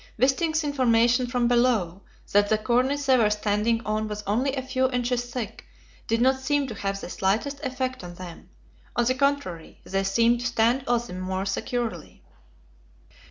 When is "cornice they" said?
2.57-3.17